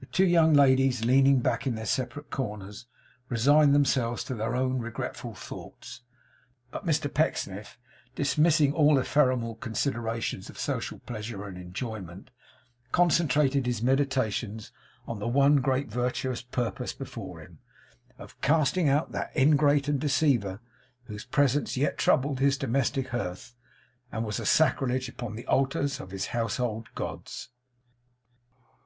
The 0.00 0.06
two 0.06 0.24
young 0.24 0.54
ladies, 0.54 1.04
leaning 1.04 1.40
back 1.40 1.66
in 1.66 1.74
their 1.74 1.84
separate 1.84 2.30
corners, 2.30 2.86
resigned 3.28 3.74
themselves 3.74 4.24
to 4.24 4.34
their 4.34 4.56
own 4.56 4.78
regretful 4.78 5.34
thoughts. 5.34 6.00
But 6.70 6.86
Mr 6.86 7.12
Pecksniff, 7.12 7.76
dismissing 8.14 8.72
all 8.72 8.98
ephemeral 8.98 9.54
considerations 9.56 10.48
of 10.48 10.58
social 10.58 11.00
pleasure 11.00 11.44
and 11.44 11.58
enjoyment, 11.58 12.30
concentrated 12.90 13.66
his 13.66 13.82
meditations 13.82 14.72
on 15.06 15.18
the 15.18 15.28
one 15.28 15.56
great 15.56 15.88
virtuous 15.88 16.40
purpose 16.40 16.94
before 16.94 17.42
him, 17.42 17.58
of 18.16 18.40
casting 18.40 18.88
out 18.88 19.12
that 19.12 19.30
ingrate 19.36 19.88
and 19.88 20.00
deceiver, 20.00 20.60
whose 21.04 21.26
presence 21.26 21.76
yet 21.76 21.98
troubled 21.98 22.40
his 22.40 22.56
domestic 22.56 23.08
hearth, 23.08 23.54
and 24.10 24.24
was 24.24 24.40
a 24.40 24.46
sacrilege 24.46 25.10
upon 25.10 25.34
the 25.36 25.44
altars 25.46 26.00
of 26.00 26.12
his 26.12 26.28
household 26.28 26.88
gods. 26.94 27.50